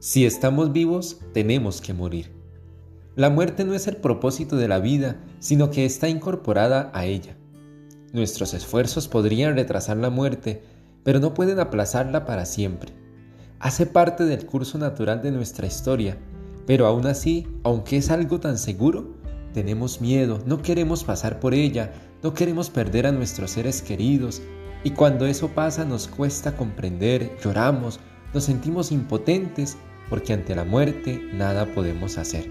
Si 0.00 0.24
estamos 0.24 0.72
vivos, 0.72 1.18
tenemos 1.34 1.80
que 1.80 1.92
morir. 1.92 2.30
La 3.16 3.30
muerte 3.30 3.64
no 3.64 3.74
es 3.74 3.88
el 3.88 3.96
propósito 3.96 4.54
de 4.54 4.68
la 4.68 4.78
vida, 4.78 5.16
sino 5.40 5.70
que 5.70 5.84
está 5.84 6.08
incorporada 6.08 6.92
a 6.94 7.04
ella. 7.04 7.36
Nuestros 8.12 8.54
esfuerzos 8.54 9.08
podrían 9.08 9.56
retrasar 9.56 9.96
la 9.96 10.08
muerte, 10.08 10.62
pero 11.02 11.18
no 11.18 11.34
pueden 11.34 11.58
aplazarla 11.58 12.26
para 12.26 12.46
siempre. 12.46 12.92
Hace 13.58 13.86
parte 13.86 14.24
del 14.24 14.46
curso 14.46 14.78
natural 14.78 15.20
de 15.20 15.32
nuestra 15.32 15.66
historia, 15.66 16.16
pero 16.64 16.86
aún 16.86 17.08
así, 17.08 17.48
aunque 17.64 17.96
es 17.96 18.10
algo 18.10 18.38
tan 18.38 18.56
seguro, 18.56 19.16
tenemos 19.52 20.00
miedo, 20.00 20.38
no 20.46 20.62
queremos 20.62 21.02
pasar 21.02 21.40
por 21.40 21.54
ella, 21.54 21.92
no 22.22 22.34
queremos 22.34 22.70
perder 22.70 23.08
a 23.08 23.12
nuestros 23.12 23.50
seres 23.50 23.82
queridos, 23.82 24.42
y 24.84 24.90
cuando 24.90 25.26
eso 25.26 25.48
pasa 25.48 25.84
nos 25.84 26.06
cuesta 26.06 26.56
comprender, 26.56 27.36
lloramos, 27.42 27.98
nos 28.34 28.44
sentimos 28.44 28.92
impotentes 28.92 29.76
porque 30.08 30.32
ante 30.32 30.54
la 30.54 30.64
muerte 30.64 31.22
nada 31.32 31.66
podemos 31.74 32.18
hacer. 32.18 32.50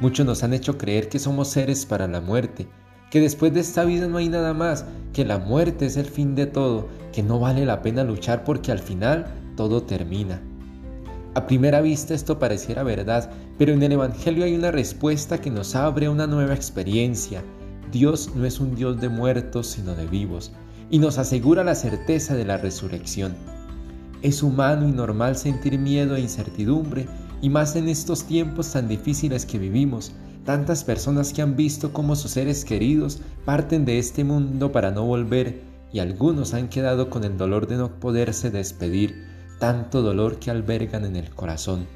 Muchos 0.00 0.26
nos 0.26 0.42
han 0.42 0.54
hecho 0.54 0.76
creer 0.76 1.08
que 1.08 1.18
somos 1.18 1.48
seres 1.48 1.86
para 1.86 2.08
la 2.08 2.20
muerte, 2.20 2.66
que 3.10 3.20
después 3.20 3.54
de 3.54 3.60
esta 3.60 3.84
vida 3.84 4.08
no 4.08 4.18
hay 4.18 4.28
nada 4.28 4.54
más, 4.54 4.84
que 5.12 5.24
la 5.24 5.38
muerte 5.38 5.86
es 5.86 5.96
el 5.96 6.06
fin 6.06 6.34
de 6.34 6.46
todo, 6.46 6.88
que 7.12 7.22
no 7.22 7.38
vale 7.38 7.64
la 7.64 7.80
pena 7.80 8.02
luchar 8.02 8.44
porque 8.44 8.72
al 8.72 8.80
final 8.80 9.26
todo 9.56 9.82
termina. 9.82 10.42
A 11.34 11.46
primera 11.46 11.80
vista 11.80 12.14
esto 12.14 12.38
pareciera 12.38 12.82
verdad, 12.82 13.30
pero 13.58 13.72
en 13.72 13.82
el 13.82 13.92
Evangelio 13.92 14.44
hay 14.44 14.54
una 14.54 14.70
respuesta 14.70 15.40
que 15.40 15.50
nos 15.50 15.74
abre 15.74 16.08
una 16.08 16.26
nueva 16.26 16.54
experiencia. 16.54 17.42
Dios 17.92 18.30
no 18.34 18.44
es 18.44 18.60
un 18.60 18.74
Dios 18.74 19.00
de 19.00 19.08
muertos, 19.08 19.68
sino 19.68 19.94
de 19.94 20.06
vivos, 20.06 20.52
y 20.90 20.98
nos 20.98 21.18
asegura 21.18 21.64
la 21.64 21.74
certeza 21.74 22.34
de 22.34 22.44
la 22.44 22.56
resurrección. 22.56 23.34
Es 24.24 24.42
humano 24.42 24.88
y 24.88 24.92
normal 24.92 25.36
sentir 25.36 25.78
miedo 25.78 26.16
e 26.16 26.20
incertidumbre, 26.22 27.06
y 27.42 27.50
más 27.50 27.76
en 27.76 27.90
estos 27.90 28.24
tiempos 28.24 28.72
tan 28.72 28.88
difíciles 28.88 29.44
que 29.44 29.58
vivimos, 29.58 30.12
tantas 30.46 30.82
personas 30.82 31.34
que 31.34 31.42
han 31.42 31.56
visto 31.56 31.92
cómo 31.92 32.16
sus 32.16 32.30
seres 32.30 32.64
queridos 32.64 33.20
parten 33.44 33.84
de 33.84 33.98
este 33.98 34.24
mundo 34.24 34.72
para 34.72 34.90
no 34.90 35.04
volver, 35.04 35.60
y 35.92 35.98
algunos 35.98 36.54
han 36.54 36.70
quedado 36.70 37.10
con 37.10 37.24
el 37.24 37.36
dolor 37.36 37.66
de 37.66 37.76
no 37.76 38.00
poderse 38.00 38.50
despedir, 38.50 39.26
tanto 39.60 40.00
dolor 40.00 40.38
que 40.38 40.50
albergan 40.50 41.04
en 41.04 41.16
el 41.16 41.28
corazón. 41.28 41.86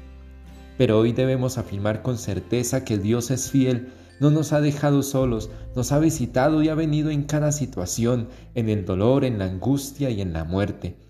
Pero 0.77 0.99
hoy 0.99 1.13
debemos 1.13 1.57
afirmar 1.57 2.03
con 2.03 2.19
certeza 2.19 2.85
que 2.85 2.99
Dios 2.99 3.31
es 3.31 3.49
fiel, 3.49 3.91
no 4.19 4.29
nos 4.29 4.53
ha 4.53 4.61
dejado 4.61 5.01
solos, 5.01 5.49
nos 5.75 5.91
ha 5.91 5.97
visitado 5.97 6.61
y 6.61 6.69
ha 6.69 6.75
venido 6.75 7.09
en 7.09 7.23
cada 7.23 7.51
situación, 7.51 8.27
en 8.53 8.69
el 8.69 8.85
dolor, 8.85 9.25
en 9.25 9.39
la 9.39 9.45
angustia 9.45 10.11
y 10.11 10.21
en 10.21 10.31
la 10.31 10.43
muerte. 10.43 11.08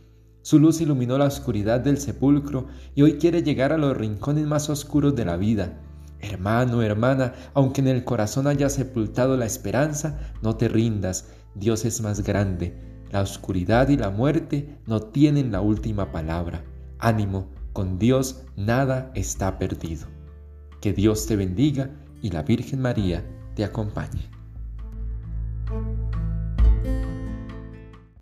Su 0.50 0.58
luz 0.58 0.82
iluminó 0.82 1.16
la 1.20 1.26
oscuridad 1.26 1.80
del 1.80 2.00
sepulcro 2.00 2.66
y 2.96 3.04
hoy 3.04 3.20
quiere 3.20 3.44
llegar 3.44 3.72
a 3.72 3.78
los 3.78 3.96
rincones 3.96 4.48
más 4.48 4.68
oscuros 4.72 5.16
de 5.16 5.24
la 5.24 5.38
vida. 5.38 5.78
Hermano, 6.22 6.82
hermana, 6.82 7.34
aunque 7.54 7.82
en 7.82 7.88
el 7.88 8.04
corazón 8.04 8.48
haya 8.48 8.68
sepultado 8.70 9.38
la 9.38 9.46
esperanza, 9.46 10.18
no 10.42 10.56
te 10.56 10.68
rindas, 10.68 11.30
Dios 11.54 11.86
es 11.86 12.02
más 12.02 12.24
grande. 12.24 12.74
La 13.12 13.22
oscuridad 13.22 13.90
y 13.90 13.98
la 13.98 14.10
muerte 14.10 14.76
no 14.88 15.02
tienen 15.02 15.52
la 15.52 15.62
última 15.62 16.12
palabra. 16.12 16.64
Ánimo, 16.98 17.48
con 17.72 18.00
Dios 18.00 18.42
nada 18.58 19.12
está 19.14 19.60
perdido. 19.60 20.08
Que 20.82 20.94
Dios 20.94 21.28
te 21.28 21.36
bendiga 21.36 21.92
y 22.24 22.32
la 22.32 22.42
Virgen 22.42 22.82
María 22.82 23.24
te 23.54 23.64
acompañe. 23.64 24.32